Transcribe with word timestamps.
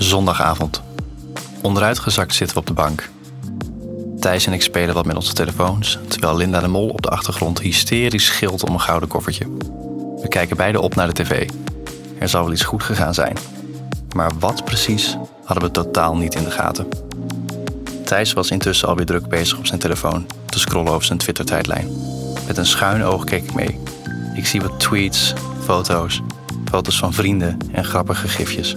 Zondagavond. 0.00 0.82
Onderuitgezakt 1.62 2.34
zitten 2.34 2.56
we 2.56 2.60
op 2.60 2.66
de 2.66 2.72
bank. 2.72 3.10
Thijs 4.20 4.46
en 4.46 4.52
ik 4.52 4.62
spelen 4.62 4.94
wat 4.94 5.06
met 5.06 5.16
onze 5.16 5.32
telefoons, 5.32 5.98
terwijl 6.08 6.36
Linda 6.36 6.60
de 6.60 6.68
Mol 6.68 6.88
op 6.88 7.02
de 7.02 7.08
achtergrond 7.08 7.60
hysterisch 7.60 8.28
gilt 8.28 8.68
om 8.68 8.74
een 8.74 8.80
gouden 8.80 9.08
koffertje. 9.08 9.46
We 10.22 10.28
kijken 10.28 10.56
beide 10.56 10.80
op 10.80 10.94
naar 10.94 11.06
de 11.06 11.22
tv. 11.22 11.50
Er 12.18 12.28
zal 12.28 12.42
wel 12.42 12.52
iets 12.52 12.62
goed 12.62 12.82
gegaan 12.82 13.14
zijn. 13.14 13.36
Maar 14.14 14.30
wat 14.38 14.64
precies 14.64 15.16
hadden 15.44 15.64
we 15.64 15.70
totaal 15.70 16.16
niet 16.16 16.34
in 16.34 16.44
de 16.44 16.50
gaten. 16.50 16.88
Thijs 18.04 18.32
was 18.32 18.50
intussen 18.50 18.88
alweer 18.88 19.06
druk 19.06 19.28
bezig 19.28 19.58
op 19.58 19.66
zijn 19.66 19.80
telefoon 19.80 20.26
te 20.46 20.58
scrollen 20.58 20.92
over 20.92 21.06
zijn 21.06 21.18
Twitter-tijdlijn. 21.18 21.88
Met 22.46 22.56
een 22.56 22.66
schuin 22.66 23.02
oog 23.02 23.24
keek 23.24 23.44
ik 23.44 23.54
mee. 23.54 23.78
Ik 24.34 24.46
zie 24.46 24.60
wat 24.60 24.80
tweets, 24.80 25.32
foto's, 25.64 26.20
foto's 26.70 26.98
van 26.98 27.12
vrienden 27.12 27.56
en 27.72 27.84
grappige 27.84 28.28
gifjes. 28.28 28.76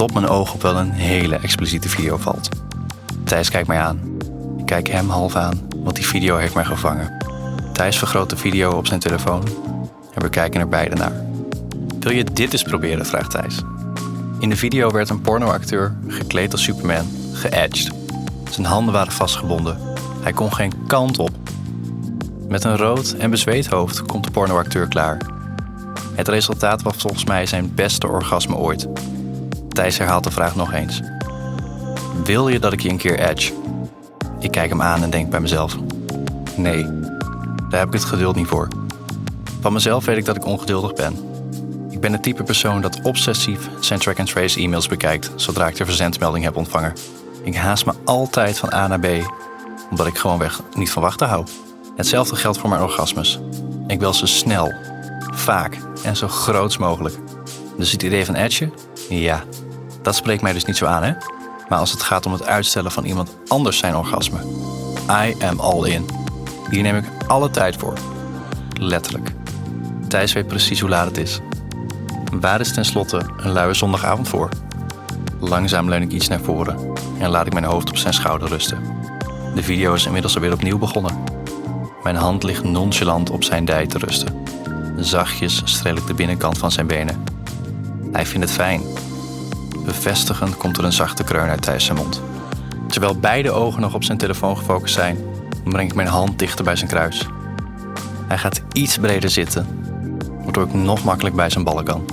Tot 0.00 0.12
mijn 0.12 0.28
oog 0.28 0.54
op 0.54 0.62
wel 0.62 0.76
een 0.76 0.90
hele 0.90 1.36
expliciete 1.36 1.88
video 1.88 2.16
valt. 2.16 2.48
Thijs 3.24 3.50
kijkt 3.50 3.68
mij 3.68 3.78
aan. 3.78 4.18
Ik 4.58 4.66
kijk 4.66 4.88
hem 4.88 5.08
half 5.08 5.36
aan, 5.36 5.68
want 5.76 5.96
die 5.96 6.06
video 6.06 6.36
heeft 6.36 6.54
mij 6.54 6.64
gevangen. 6.64 7.16
Thijs 7.72 7.98
vergroot 7.98 8.30
de 8.30 8.36
video 8.36 8.70
op 8.70 8.86
zijn 8.86 9.00
telefoon 9.00 9.42
en 10.14 10.22
we 10.22 10.28
kijken 10.28 10.60
er 10.60 10.68
beide 10.68 10.96
naar. 10.96 11.24
Wil 11.98 12.12
je 12.12 12.24
dit 12.24 12.52
eens 12.52 12.62
proberen? 12.62 13.06
vraagt 13.06 13.30
Thijs. 13.30 13.62
In 14.38 14.48
de 14.48 14.56
video 14.56 14.90
werd 14.90 15.08
een 15.08 15.20
pornoacteur, 15.20 15.96
gekleed 16.06 16.52
als 16.52 16.62
Superman, 16.62 17.06
geëdged. 17.32 17.90
Zijn 18.50 18.66
handen 18.66 18.94
waren 18.94 19.12
vastgebonden. 19.12 19.78
Hij 20.22 20.32
kon 20.32 20.54
geen 20.54 20.72
kant 20.86 21.18
op. 21.18 21.30
Met 22.48 22.64
een 22.64 22.76
rood 22.76 23.14
en 23.18 23.30
bezweet 23.30 23.66
hoofd 23.66 24.02
komt 24.02 24.24
de 24.24 24.30
pornoacteur 24.30 24.88
klaar. 24.88 25.18
Het 26.14 26.28
resultaat 26.28 26.82
was 26.82 26.96
volgens 26.96 27.24
mij 27.24 27.46
zijn 27.46 27.74
beste 27.74 28.08
orgasme 28.08 28.56
ooit. 28.56 28.88
Herhaalt 29.80 30.24
de 30.24 30.30
vraag 30.30 30.56
nog 30.56 30.72
eens. 30.72 31.00
Wil 32.24 32.48
je 32.48 32.58
dat 32.58 32.72
ik 32.72 32.80
je 32.80 32.88
een 32.88 32.96
keer 32.96 33.18
edge? 33.18 33.52
Ik 34.38 34.50
kijk 34.50 34.70
hem 34.70 34.82
aan 34.82 35.02
en 35.02 35.10
denk 35.10 35.30
bij 35.30 35.40
mezelf. 35.40 35.76
Nee, 36.56 36.84
daar 37.68 37.78
heb 37.78 37.86
ik 37.86 37.92
het 37.92 38.04
geduld 38.04 38.36
niet 38.36 38.46
voor. 38.46 38.68
Van 39.60 39.72
mezelf 39.72 40.04
weet 40.04 40.16
ik 40.16 40.24
dat 40.24 40.36
ik 40.36 40.44
ongeduldig 40.44 40.92
ben. 40.92 41.16
Ik 41.90 42.00
ben 42.00 42.12
het 42.12 42.22
type 42.22 42.42
persoon 42.42 42.80
dat 42.80 43.00
obsessief 43.02 43.68
zijn 43.80 43.98
track-and-trace 43.98 44.60
e-mails 44.60 44.88
bekijkt 44.88 45.30
zodra 45.36 45.68
ik 45.68 45.76
de 45.76 45.84
verzendmelding 45.84 46.44
heb 46.44 46.56
ontvangen. 46.56 46.92
Ik 47.42 47.56
haast 47.56 47.86
me 47.86 47.92
altijd 48.04 48.58
van 48.58 48.72
A 48.72 48.86
naar 48.86 49.00
B, 49.00 49.06
omdat 49.90 50.06
ik 50.06 50.18
gewoonweg 50.18 50.60
niet 50.74 50.90
van 50.90 51.02
wachten 51.02 51.28
hou. 51.28 51.46
Hetzelfde 51.96 52.36
geldt 52.36 52.58
voor 52.58 52.68
mijn 52.68 52.82
orgasmes. 52.82 53.40
Ik 53.86 54.00
wil 54.00 54.14
ze 54.14 54.26
snel, 54.26 54.72
vaak 55.34 55.76
en 56.02 56.16
zo 56.16 56.28
groots 56.28 56.78
mogelijk. 56.78 57.14
Dus 57.76 57.92
het 57.92 58.02
idee 58.02 58.24
van 58.24 58.34
edge? 58.34 58.70
Ja, 59.08 59.42
dat 60.02 60.14
spreekt 60.14 60.42
mij 60.42 60.52
dus 60.52 60.64
niet 60.64 60.76
zo 60.76 60.86
aan, 60.86 61.02
hè? 61.02 61.12
Maar 61.68 61.78
als 61.78 61.90
het 61.90 62.02
gaat 62.02 62.26
om 62.26 62.32
het 62.32 62.46
uitstellen 62.46 62.90
van 62.90 63.04
iemand 63.04 63.36
anders 63.48 63.78
zijn 63.78 63.96
orgasme, 63.96 64.38
I 65.26 65.36
am 65.44 65.60
all 65.60 65.88
in. 65.88 66.06
Hier 66.70 66.82
neem 66.82 66.96
ik 66.96 67.04
alle 67.26 67.50
tijd 67.50 67.76
voor. 67.76 67.94
Letterlijk. 68.80 69.32
Thijs 70.08 70.32
weet 70.32 70.46
precies 70.46 70.80
hoe 70.80 70.90
laat 70.90 71.06
het 71.06 71.16
is. 71.16 71.40
Waar 72.40 72.60
is 72.60 72.72
tenslotte 72.72 73.20
een 73.36 73.52
luie 73.52 73.74
zondagavond 73.74 74.28
voor? 74.28 74.48
Langzaam 75.40 75.88
leun 75.88 76.02
ik 76.02 76.12
iets 76.12 76.28
naar 76.28 76.40
voren 76.40 76.76
en 77.18 77.30
laat 77.30 77.46
ik 77.46 77.52
mijn 77.52 77.64
hoofd 77.64 77.88
op 77.88 77.96
zijn 77.96 78.14
schouder 78.14 78.48
rusten. 78.48 78.82
De 79.54 79.62
video 79.62 79.94
is 79.94 80.06
inmiddels 80.06 80.34
alweer 80.34 80.52
opnieuw 80.52 80.78
begonnen. 80.78 81.24
Mijn 82.02 82.16
hand 82.16 82.42
ligt 82.42 82.64
nonchalant 82.64 83.30
op 83.30 83.44
zijn 83.44 83.64
dij 83.64 83.86
te 83.86 83.98
rusten. 83.98 84.44
Zachtjes 84.96 85.62
streel 85.64 85.96
ik 85.96 86.06
de 86.06 86.14
binnenkant 86.14 86.58
van 86.58 86.70
zijn 86.70 86.86
benen. 86.86 87.24
Hij 88.12 88.26
vindt 88.26 88.46
het 88.46 88.56
fijn. 88.56 88.82
Bevestigend 89.84 90.56
komt 90.56 90.78
er 90.78 90.84
een 90.84 90.92
zachte 90.92 91.24
kreun 91.24 91.48
uit 91.48 91.62
Thijs 91.62 91.84
zijn 91.84 91.96
mond. 91.96 92.22
Terwijl 92.88 93.18
beide 93.18 93.50
ogen 93.50 93.80
nog 93.80 93.94
op 93.94 94.04
zijn 94.04 94.18
telefoon 94.18 94.56
gefocust 94.56 94.94
zijn, 94.94 95.18
breng 95.64 95.88
ik 95.88 95.94
mijn 95.94 96.08
hand 96.08 96.38
dichter 96.38 96.64
bij 96.64 96.76
zijn 96.76 96.90
kruis. 96.90 97.26
Hij 98.28 98.38
gaat 98.38 98.62
iets 98.72 98.98
breder 98.98 99.30
zitten, 99.30 99.66
waardoor 100.42 100.66
ik 100.66 100.74
nog 100.74 101.04
makkelijk 101.04 101.36
bij 101.36 101.50
zijn 101.50 101.64
ballen 101.64 101.84
kan. 101.84 102.04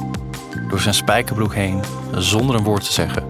Door 0.69 0.79
zijn 0.79 0.93
spijkerbroek 0.93 1.53
heen, 1.53 1.81
zonder 2.15 2.55
een 2.55 2.63
woord 2.63 2.85
te 2.85 2.93
zeggen, 2.93 3.23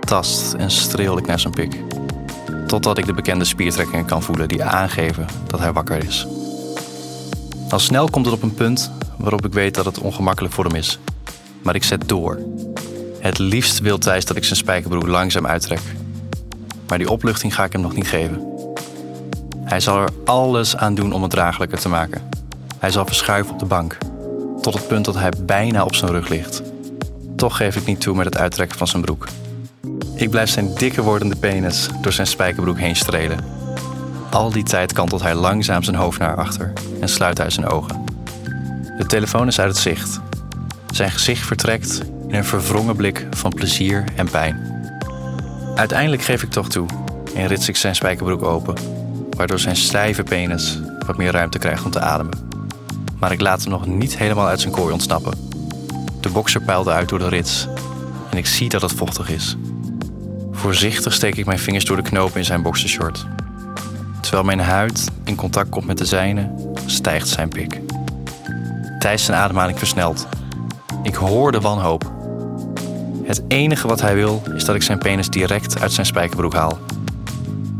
tast 0.00 0.52
en 0.52 0.70
streel 0.70 1.18
ik 1.18 1.26
naar 1.26 1.40
zijn 1.40 1.52
pik. 1.54 1.82
Totdat 2.66 2.98
ik 2.98 3.06
de 3.06 3.14
bekende 3.14 3.44
spiertrekkingen 3.44 4.04
kan 4.04 4.22
voelen 4.22 4.48
die 4.48 4.64
aangeven 4.64 5.26
dat 5.46 5.60
hij 5.60 5.72
wakker 5.72 6.04
is. 6.04 6.26
Al 7.68 7.78
snel 7.78 8.08
komt 8.10 8.26
het 8.26 8.34
op 8.34 8.42
een 8.42 8.54
punt 8.54 8.90
waarop 9.18 9.46
ik 9.46 9.52
weet 9.52 9.74
dat 9.74 9.84
het 9.84 9.98
ongemakkelijk 9.98 10.54
voor 10.54 10.64
hem 10.64 10.74
is. 10.74 10.98
Maar 11.62 11.74
ik 11.74 11.84
zet 11.84 12.08
door. 12.08 12.38
Het 13.22 13.38
liefst 13.38 13.78
wil 13.78 13.98
Thijs 13.98 14.24
dat 14.24 14.36
ik 14.36 14.44
zijn 14.44 14.56
spijkerbroek 14.56 15.06
langzaam 15.06 15.46
uittrek. 15.46 15.80
Maar 16.88 16.98
die 16.98 17.10
opluchting 17.10 17.54
ga 17.54 17.64
ik 17.64 17.72
hem 17.72 17.80
nog 17.80 17.94
niet 17.94 18.08
geven. 18.08 18.46
Hij 19.64 19.80
zal 19.80 19.98
er 19.98 20.08
alles 20.24 20.76
aan 20.76 20.94
doen 20.94 21.12
om 21.12 21.22
het 21.22 21.30
draaglijker 21.30 21.78
te 21.78 21.88
maken. 21.88 22.28
Hij 22.78 22.90
zal 22.90 23.06
verschuiven 23.06 23.52
op 23.52 23.58
de 23.58 23.64
bank, 23.64 23.98
tot 24.60 24.74
het 24.74 24.88
punt 24.88 25.04
dat 25.04 25.14
hij 25.14 25.32
bijna 25.44 25.84
op 25.84 25.94
zijn 25.94 26.10
rug 26.10 26.28
ligt. 26.28 26.62
Toch 27.36 27.56
geef 27.56 27.76
ik 27.76 27.86
niet 27.86 28.00
toe 28.00 28.16
met 28.16 28.24
het 28.24 28.36
uittrekken 28.36 28.78
van 28.78 28.86
zijn 28.86 29.02
broek. 29.02 29.26
Ik 30.14 30.30
blijf 30.30 30.50
zijn 30.50 30.74
dikker 30.74 31.02
wordende 31.02 31.36
penis 31.36 31.88
door 32.00 32.12
zijn 32.12 32.26
spijkerbroek 32.26 32.78
heen 32.78 32.96
strelen. 32.96 33.44
Al 34.30 34.50
die 34.50 34.64
tijd 34.64 34.92
kantelt 34.92 35.22
hij 35.22 35.34
langzaam 35.34 35.82
zijn 35.82 35.96
hoofd 35.96 36.18
naar 36.18 36.36
achter 36.36 36.72
en 37.00 37.08
sluit 37.08 37.38
hij 37.38 37.50
zijn 37.50 37.66
ogen. 37.66 38.04
De 38.98 39.06
telefoon 39.06 39.46
is 39.46 39.60
uit 39.60 39.68
het 39.68 39.78
zicht. 39.78 40.20
Zijn 40.92 41.10
gezicht 41.10 41.46
vertrekt 41.46 42.00
in 42.32 42.38
een 42.38 42.44
verwrongen 42.44 42.96
blik 42.96 43.26
van 43.30 43.50
plezier 43.50 44.04
en 44.16 44.30
pijn. 44.30 44.84
Uiteindelijk 45.74 46.22
geef 46.22 46.42
ik 46.42 46.50
toch 46.50 46.68
toe 46.68 46.86
en 47.34 47.46
rits 47.46 47.68
ik 47.68 47.76
zijn 47.76 47.94
spijkerbroek 47.94 48.42
open, 48.42 48.74
waardoor 49.36 49.58
zijn 49.58 49.76
stijve 49.76 50.22
penis 50.22 50.80
wat 51.06 51.16
meer 51.16 51.32
ruimte 51.32 51.58
krijgt 51.58 51.84
om 51.84 51.90
te 51.90 52.00
ademen. 52.00 52.38
Maar 53.18 53.32
ik 53.32 53.40
laat 53.40 53.62
hem 53.62 53.70
nog 53.70 53.86
niet 53.86 54.18
helemaal 54.18 54.46
uit 54.46 54.60
zijn 54.60 54.72
kooi 54.72 54.92
ontsnappen. 54.92 55.38
De 56.20 56.28
bokser 56.28 56.62
pijlt 56.62 56.88
uit 56.88 57.08
door 57.08 57.18
de 57.18 57.28
rits 57.28 57.68
en 58.30 58.38
ik 58.38 58.46
zie 58.46 58.68
dat 58.68 58.82
het 58.82 58.92
vochtig 58.92 59.30
is. 59.30 59.56
Voorzichtig 60.52 61.12
steek 61.12 61.36
ik 61.36 61.46
mijn 61.46 61.58
vingers 61.58 61.84
door 61.84 61.96
de 61.96 62.02
knopen 62.02 62.38
in 62.38 62.44
zijn 62.44 62.62
boxershort. 62.62 63.26
Terwijl 64.20 64.44
mijn 64.44 64.60
huid 64.60 65.10
in 65.24 65.34
contact 65.36 65.68
komt 65.68 65.86
met 65.86 65.98
de 65.98 66.04
zijne, 66.04 66.54
stijgt 66.86 67.28
zijn 67.28 67.48
pik. 67.48 67.80
Thijs 68.98 69.24
zijn 69.24 69.38
ademhaling 69.38 69.78
versnelt. 69.78 70.26
Ik 71.02 71.14
hoor 71.14 71.52
de 71.52 71.60
wanhoop. 71.60 72.21
Het 73.32 73.42
enige 73.48 73.88
wat 73.88 74.00
hij 74.00 74.14
wil 74.14 74.42
is 74.54 74.64
dat 74.64 74.74
ik 74.74 74.82
zijn 74.82 74.98
penis 74.98 75.28
direct 75.28 75.80
uit 75.80 75.92
zijn 75.92 76.06
spijkerbroek 76.06 76.54
haal. 76.54 76.78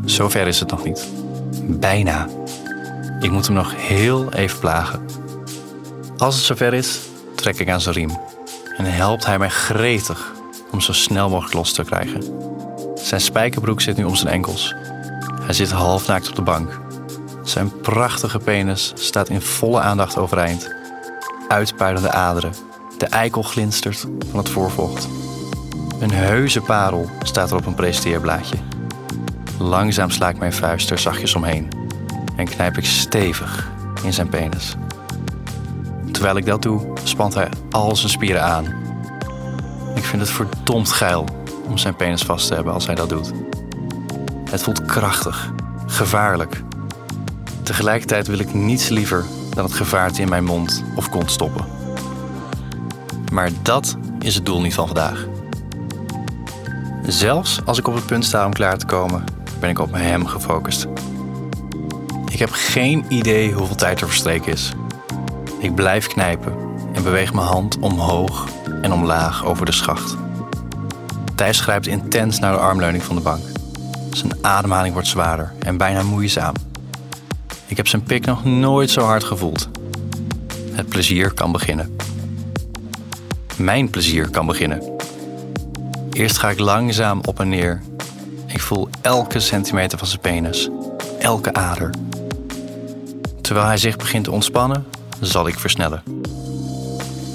Zover 0.04 0.46
is 0.46 0.60
het 0.60 0.70
nog 0.70 0.84
niet. 0.84 1.08
Bijna. 1.62 2.28
Ik 3.20 3.30
moet 3.30 3.46
hem 3.46 3.54
nog 3.54 3.74
heel 3.76 4.32
even 4.32 4.58
plagen. 4.58 5.06
Als 6.16 6.36
het 6.36 6.44
zover 6.44 6.74
is, 6.74 6.98
trek 7.34 7.58
ik 7.58 7.70
aan 7.70 7.80
zijn 7.80 7.94
riem 7.94 8.18
en 8.76 8.84
helpt 8.84 9.26
hij 9.26 9.38
mij 9.38 9.48
gretig 9.48 10.32
om 10.70 10.80
zo 10.80 10.92
snel 10.92 11.28
mogelijk 11.28 11.54
los 11.54 11.72
te 11.72 11.84
krijgen. 11.84 12.22
Zijn 12.94 13.20
spijkerbroek 13.20 13.80
zit 13.80 13.96
nu 13.96 14.04
om 14.04 14.14
zijn 14.14 14.32
enkels. 14.32 14.74
Hij 15.42 15.54
zit 15.54 15.70
halfnaakt 15.70 16.28
op 16.28 16.34
de 16.34 16.42
bank. 16.42 16.80
Zijn 17.42 17.80
prachtige 17.80 18.38
penis 18.38 18.92
staat 18.94 19.28
in 19.28 19.40
volle 19.40 19.80
aandacht 19.80 20.18
overeind. 20.18 20.74
Uitpuilende 21.48 22.10
aderen. 22.10 22.52
De 22.98 23.06
eikel 23.06 23.42
glinstert 23.42 24.06
van 24.30 24.38
het 24.38 24.48
voorvocht. 24.48 25.08
Een 26.02 26.12
heuse 26.12 26.60
parel 26.60 27.10
staat 27.22 27.50
er 27.50 27.56
op 27.56 27.66
een 27.66 27.74
presenteerblaadje. 27.74 28.56
Langzaam 29.58 30.10
sla 30.10 30.28
ik 30.28 30.38
mijn 30.38 30.52
vuist 30.52 30.90
er 30.90 30.98
zachtjes 30.98 31.34
omheen 31.34 31.68
en 32.36 32.44
knijp 32.44 32.76
ik 32.76 32.84
stevig 32.84 33.70
in 34.02 34.12
zijn 34.12 34.28
penis. 34.28 34.74
Terwijl 36.10 36.36
ik 36.36 36.46
dat 36.46 36.62
doe, 36.62 36.92
spant 37.02 37.34
hij 37.34 37.48
al 37.70 37.96
zijn 37.96 38.10
spieren 38.10 38.42
aan. 38.42 38.64
Ik 39.94 40.04
vind 40.04 40.22
het 40.22 40.30
verdomd 40.30 40.92
geil 40.92 41.26
om 41.68 41.78
zijn 41.78 41.96
penis 41.96 42.22
vast 42.22 42.46
te 42.46 42.54
hebben 42.54 42.72
als 42.72 42.86
hij 42.86 42.94
dat 42.94 43.08
doet. 43.08 43.32
Het 44.50 44.62
voelt 44.62 44.84
krachtig, 44.84 45.52
gevaarlijk. 45.86 46.62
Tegelijkertijd 47.62 48.26
wil 48.26 48.38
ik 48.38 48.54
niets 48.54 48.88
liever 48.88 49.24
dan 49.54 49.64
het 49.64 49.74
gevaarte 49.74 50.22
in 50.22 50.28
mijn 50.28 50.44
mond 50.44 50.84
of 50.96 51.08
kont 51.08 51.30
stoppen. 51.30 51.64
Maar 53.32 53.50
dat 53.62 53.96
is 54.18 54.34
het 54.34 54.46
doel 54.46 54.60
niet 54.60 54.74
van 54.74 54.86
vandaag. 54.86 55.26
Zelfs 57.06 57.60
als 57.64 57.78
ik 57.78 57.88
op 57.88 57.94
het 57.94 58.06
punt 58.06 58.24
sta 58.24 58.46
om 58.46 58.52
klaar 58.52 58.78
te 58.78 58.86
komen, 58.86 59.24
ben 59.60 59.70
ik 59.70 59.78
op 59.78 59.92
hem 59.92 60.26
gefocust. 60.26 60.86
Ik 62.30 62.38
heb 62.38 62.50
geen 62.52 63.04
idee 63.08 63.52
hoeveel 63.52 63.76
tijd 63.76 64.00
er 64.00 64.06
verstreken 64.06 64.52
is. 64.52 64.72
Ik 65.58 65.74
blijf 65.74 66.06
knijpen 66.06 66.54
en 66.92 67.02
beweeg 67.02 67.32
mijn 67.34 67.46
hand 67.46 67.78
omhoog 67.78 68.48
en 68.82 68.92
omlaag 68.92 69.44
over 69.44 69.66
de 69.66 69.72
schacht. 69.72 70.16
Thijs 71.34 71.60
grijpt 71.60 71.86
intens 71.86 72.38
naar 72.38 72.52
de 72.52 72.58
armleuning 72.58 73.02
van 73.02 73.16
de 73.16 73.22
bank. 73.22 73.42
Zijn 74.10 74.32
ademhaling 74.40 74.92
wordt 74.92 75.08
zwaarder 75.08 75.52
en 75.58 75.76
bijna 75.76 76.02
moeizaam. 76.02 76.54
Ik 77.66 77.76
heb 77.76 77.88
zijn 77.88 78.02
pik 78.02 78.26
nog 78.26 78.44
nooit 78.44 78.90
zo 78.90 79.00
hard 79.00 79.24
gevoeld. 79.24 79.68
Het 80.72 80.88
plezier 80.88 81.32
kan 81.32 81.52
beginnen. 81.52 81.96
Mijn 83.56 83.90
plezier 83.90 84.30
kan 84.30 84.46
beginnen. 84.46 84.91
Eerst 86.12 86.38
ga 86.38 86.50
ik 86.50 86.58
langzaam 86.58 87.20
op 87.24 87.40
en 87.40 87.48
neer. 87.48 87.82
Ik 88.46 88.60
voel 88.60 88.88
elke 89.00 89.40
centimeter 89.40 89.98
van 89.98 90.06
zijn 90.06 90.20
penis, 90.20 90.68
elke 91.18 91.54
ader. 91.54 91.90
Terwijl 93.40 93.66
hij 93.66 93.76
zich 93.76 93.96
begint 93.96 94.24
te 94.24 94.30
ontspannen, 94.30 94.86
zal 95.20 95.46
ik 95.46 95.58
versnellen. 95.58 96.02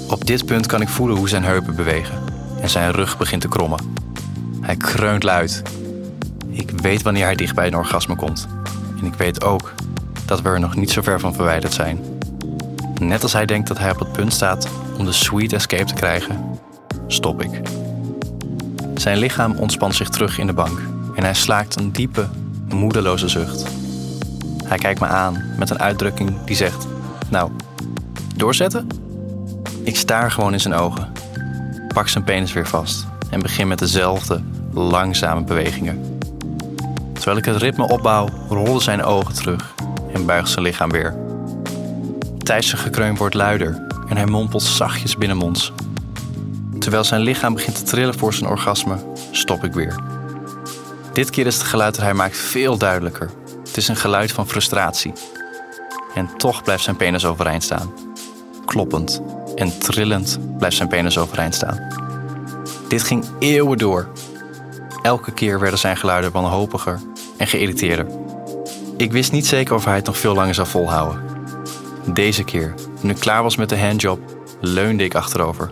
Op 0.08 0.26
dit 0.26 0.46
punt 0.46 0.66
kan 0.66 0.80
ik 0.80 0.88
voelen 0.88 1.16
hoe 1.16 1.28
zijn 1.28 1.44
heupen 1.44 1.76
bewegen 1.76 2.18
en 2.60 2.70
zijn 2.70 2.90
rug 2.90 3.18
begint 3.18 3.40
te 3.40 3.48
krommen. 3.48 3.94
Hij 4.60 4.76
kreunt 4.76 5.22
luid. 5.22 5.62
Ik 6.50 6.70
weet 6.70 7.02
wanneer 7.02 7.24
hij 7.24 7.36
dicht 7.36 7.54
bij 7.54 7.66
een 7.66 7.76
orgasme 7.76 8.16
komt. 8.16 8.48
En 9.00 9.06
ik 9.06 9.14
weet 9.14 9.44
ook 9.44 9.72
dat 10.24 10.42
we 10.42 10.48
er 10.48 10.60
nog 10.60 10.76
niet 10.76 10.90
zo 10.90 11.02
ver 11.02 11.20
van 11.20 11.34
verwijderd 11.34 11.72
zijn. 11.72 12.00
Net 13.00 13.22
als 13.22 13.32
hij 13.32 13.46
denkt 13.46 13.68
dat 13.68 13.78
hij 13.78 13.90
op 13.90 13.98
het 13.98 14.12
punt 14.12 14.32
staat 14.32 14.68
om 14.98 15.04
de 15.04 15.12
sweet 15.12 15.52
escape 15.52 15.84
te 15.84 15.94
krijgen, 15.94 16.58
stop 17.06 17.42
ik. 17.42 17.60
Zijn 18.98 19.18
lichaam 19.18 19.56
ontspant 19.56 19.94
zich 19.94 20.08
terug 20.08 20.38
in 20.38 20.46
de 20.46 20.52
bank 20.52 20.80
en 21.14 21.22
hij 21.22 21.34
slaakt 21.34 21.76
een 21.76 21.92
diepe, 21.92 22.28
moedeloze 22.68 23.28
zucht. 23.28 23.66
Hij 24.64 24.78
kijkt 24.78 25.00
me 25.00 25.06
aan 25.06 25.44
met 25.58 25.70
een 25.70 25.78
uitdrukking 25.78 26.44
die 26.44 26.56
zegt: 26.56 26.86
Nou, 27.30 27.50
doorzetten? 28.36 28.86
Ik 29.82 29.96
staar 29.96 30.30
gewoon 30.30 30.52
in 30.52 30.60
zijn 30.60 30.74
ogen, 30.74 31.12
pak 31.94 32.08
zijn 32.08 32.24
penis 32.24 32.52
weer 32.52 32.66
vast 32.66 33.06
en 33.30 33.40
begin 33.40 33.68
met 33.68 33.78
dezelfde 33.78 34.42
langzame 34.72 35.44
bewegingen. 35.44 36.18
Terwijl 37.12 37.36
ik 37.36 37.44
het 37.44 37.56
ritme 37.56 37.88
opbouw, 37.88 38.28
rollen 38.48 38.82
zijn 38.82 39.04
ogen 39.04 39.34
terug 39.34 39.74
en 40.12 40.26
buigt 40.26 40.50
zijn 40.50 40.64
lichaam 40.64 40.90
weer. 40.90 41.16
Thijs' 42.38 42.72
gekreun 42.72 43.16
wordt 43.16 43.34
luider 43.34 43.86
en 44.08 44.16
hij 44.16 44.26
mompelt 44.26 44.62
zachtjes 44.62 45.16
binnenmonds. 45.16 45.72
Terwijl 46.88 47.08
zijn 47.08 47.22
lichaam 47.22 47.54
begint 47.54 47.76
te 47.76 47.82
trillen 47.82 48.18
voor 48.18 48.34
zijn 48.34 48.50
orgasme, 48.50 48.96
stop 49.30 49.64
ik 49.64 49.72
weer. 49.72 50.00
Dit 51.12 51.30
keer 51.30 51.46
is 51.46 51.54
het 51.54 51.64
geluid 51.64 51.94
dat 51.94 52.04
hij 52.04 52.14
maakt 52.14 52.36
veel 52.36 52.78
duidelijker. 52.78 53.30
Het 53.64 53.76
is 53.76 53.88
een 53.88 53.96
geluid 53.96 54.32
van 54.32 54.48
frustratie. 54.48 55.12
En 56.14 56.30
toch 56.36 56.62
blijft 56.62 56.82
zijn 56.82 56.96
penis 56.96 57.24
overeind 57.24 57.62
staan. 57.62 57.92
Kloppend 58.64 59.22
en 59.54 59.78
trillend 59.78 60.38
blijft 60.58 60.76
zijn 60.76 60.88
penis 60.88 61.18
overeind 61.18 61.54
staan. 61.54 61.80
Dit 62.88 63.02
ging 63.02 63.24
eeuwen 63.38 63.78
door. 63.78 64.08
Elke 65.02 65.32
keer 65.32 65.60
werden 65.60 65.78
zijn 65.78 65.96
geluiden 65.96 66.32
wanhopiger 66.32 67.00
en 67.36 67.46
geïrriteerder. 67.46 68.06
Ik 68.96 69.12
wist 69.12 69.32
niet 69.32 69.46
zeker 69.46 69.74
of 69.74 69.84
hij 69.84 69.94
het 69.94 70.06
nog 70.06 70.18
veel 70.18 70.34
langer 70.34 70.54
zou 70.54 70.66
volhouden. 70.68 71.22
Deze 72.04 72.44
keer, 72.44 72.74
toen 73.00 73.10
ik 73.10 73.18
klaar 73.18 73.42
was 73.42 73.56
met 73.56 73.68
de 73.68 73.78
handjob, 73.78 74.20
leunde 74.60 75.04
ik 75.04 75.14
achterover. 75.14 75.70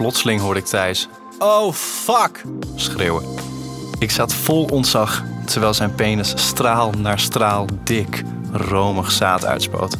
Plotseling 0.00 0.40
hoorde 0.40 0.60
ik 0.60 0.66
Thijs: 0.66 1.08
Oh 1.38 1.72
fuck! 1.72 2.42
schreeuwen. 2.74 3.24
Ik 3.98 4.10
zat 4.10 4.34
vol 4.34 4.64
ontzag 4.64 5.24
terwijl 5.44 5.74
zijn 5.74 5.94
penis 5.94 6.32
straal 6.36 6.90
naar 6.90 7.18
straal 7.18 7.66
dik, 7.84 8.22
romig 8.52 9.10
zaad 9.10 9.44
uitspoot. 9.44 9.96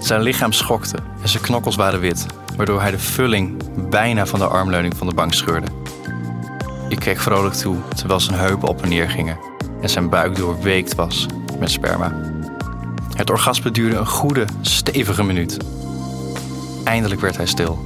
Zijn 0.00 0.20
lichaam 0.20 0.52
schokte 0.52 0.98
en 1.22 1.28
zijn 1.28 1.42
knokkels 1.42 1.76
waren 1.76 2.00
wit, 2.00 2.26
waardoor 2.56 2.80
hij 2.80 2.90
de 2.90 2.98
vulling 2.98 3.62
bijna 3.88 4.26
van 4.26 4.38
de 4.38 4.46
armleuning 4.46 4.96
van 4.96 5.06
de 5.06 5.14
bank 5.14 5.34
scheurde. 5.34 5.68
Ik 6.88 6.98
keek 6.98 7.18
vrolijk 7.18 7.54
toe 7.54 7.76
terwijl 7.96 8.20
zijn 8.20 8.38
heupen 8.38 8.68
op 8.68 8.82
en 8.82 8.88
neer 8.88 9.10
gingen 9.10 9.38
en 9.80 9.90
zijn 9.90 10.08
buik 10.08 10.36
doorweekt 10.36 10.94
was 10.94 11.26
met 11.58 11.70
sperma. 11.70 12.12
Het 13.14 13.30
orgasme 13.30 13.70
duurde 13.70 13.96
een 13.96 14.06
goede, 14.06 14.44
stevige 14.60 15.22
minuut. 15.24 15.56
Eindelijk 16.84 17.20
werd 17.20 17.36
hij 17.36 17.46
stil. 17.46 17.82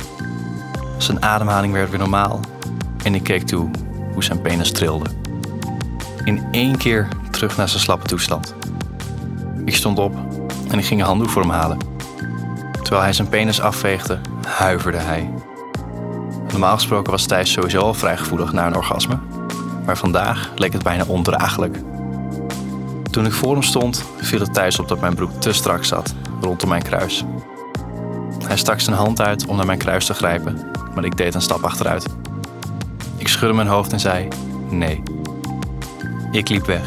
Zijn 1.02 1.22
ademhaling 1.22 1.72
werd 1.72 1.90
weer 1.90 1.98
normaal 1.98 2.40
en 3.04 3.14
ik 3.14 3.22
keek 3.22 3.46
toe 3.46 3.70
hoe 4.12 4.24
zijn 4.24 4.42
penis 4.42 4.72
trilde. 4.72 5.10
In 6.24 6.44
één 6.50 6.76
keer 6.76 7.08
terug 7.30 7.56
naar 7.56 7.68
zijn 7.68 7.80
slappe 7.80 8.06
toestand. 8.06 8.54
Ik 9.64 9.74
stond 9.74 9.98
op 9.98 10.14
en 10.70 10.78
ik 10.78 10.84
ging 10.84 11.00
een 11.00 11.06
handdoek 11.06 11.30
voor 11.30 11.42
hem 11.42 11.50
halen. 11.50 11.78
Terwijl 12.82 13.02
hij 13.02 13.12
zijn 13.12 13.28
penis 13.28 13.60
afveegde, 13.60 14.18
huiverde 14.46 14.98
hij. 14.98 15.30
Normaal 16.50 16.74
gesproken 16.74 17.12
was 17.12 17.26
Thijs 17.26 17.52
sowieso 17.52 17.80
al 17.80 17.94
vrij 17.94 18.16
gevoelig 18.16 18.52
naar 18.52 18.66
een 18.66 18.76
orgasme, 18.76 19.18
maar 19.86 19.96
vandaag 19.98 20.50
leek 20.56 20.72
het 20.72 20.82
bijna 20.82 21.04
ondraaglijk. 21.06 21.78
Toen 23.10 23.26
ik 23.26 23.32
voor 23.32 23.52
hem 23.52 23.62
stond, 23.62 24.04
viel 24.16 24.40
het 24.40 24.54
Thijs 24.54 24.78
op 24.78 24.88
dat 24.88 25.00
mijn 25.00 25.14
broek 25.14 25.40
te 25.40 25.52
strak 25.52 25.84
zat, 25.84 26.14
rondom 26.40 26.68
mijn 26.68 26.82
kruis. 26.82 27.24
Hij 28.52 28.60
stak 28.60 28.80
zijn 28.80 28.96
hand 28.96 29.20
uit 29.20 29.46
om 29.46 29.56
naar 29.56 29.66
mijn 29.66 29.78
kruis 29.78 30.06
te 30.06 30.14
grijpen, 30.14 30.70
maar 30.94 31.04
ik 31.04 31.16
deed 31.16 31.34
een 31.34 31.42
stap 31.42 31.62
achteruit. 31.62 32.06
Ik 33.16 33.28
schudde 33.28 33.54
mijn 33.54 33.68
hoofd 33.68 33.92
en 33.92 34.00
zei: 34.00 34.28
Nee. 34.70 35.02
Ik 36.32 36.48
liep 36.48 36.66
weg 36.66 36.84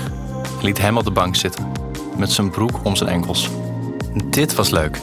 liet 0.62 0.78
hem 0.78 0.98
op 0.98 1.04
de 1.04 1.12
bank 1.12 1.36
zitten, 1.36 1.72
met 2.18 2.32
zijn 2.32 2.50
broek 2.50 2.80
om 2.84 2.96
zijn 2.96 3.10
enkels. 3.10 3.50
Dit 4.30 4.56
was 4.56 4.70
leuk. 4.70 5.00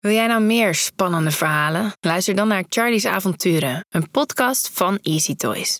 Wil 0.00 0.12
jij 0.12 0.26
nou 0.26 0.42
meer 0.42 0.74
spannende 0.74 1.30
verhalen? 1.30 1.92
Luister 2.00 2.34
dan 2.34 2.48
naar 2.48 2.64
Charlie's 2.68 3.04
Avonturen, 3.04 3.84
een 3.88 4.10
podcast 4.10 4.70
van 4.72 4.98
Easy 5.02 5.34
Toys. 5.34 5.78